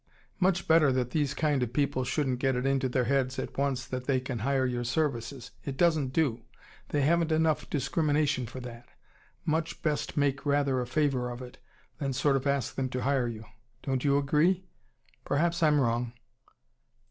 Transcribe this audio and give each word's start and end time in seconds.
Much 0.39 0.67
better 0.67 0.91
that 0.91 1.11
these 1.11 1.35
kind 1.35 1.61
of 1.61 1.73
people 1.73 2.03
shouldn't 2.03 2.39
get 2.39 2.55
it 2.55 2.65
into 2.65 2.89
their 2.89 3.03
heads 3.03 3.37
at 3.37 3.55
once 3.55 3.85
that 3.85 4.05
they 4.05 4.19
can 4.19 4.39
hire 4.39 4.65
your 4.65 4.83
services. 4.83 5.51
It 5.63 5.77
doesn't 5.77 6.07
do. 6.11 6.41
They 6.89 7.01
haven't 7.03 7.31
enough 7.31 7.69
discrimination 7.69 8.47
for 8.47 8.59
that. 8.61 8.89
Much 9.45 9.83
best 9.83 10.17
make 10.17 10.43
rather 10.43 10.81
a 10.81 10.87
favour 10.87 11.29
of 11.29 11.39
it, 11.43 11.59
than 11.99 12.13
sort 12.13 12.35
of 12.35 12.47
ask 12.47 12.73
them 12.73 12.89
to 12.89 13.03
hire 13.03 13.27
you. 13.27 13.45
Don't 13.83 14.03
you 14.03 14.17
agree? 14.17 14.63
Perhaps 15.23 15.61
I'm 15.61 15.79
wrong." 15.79 16.13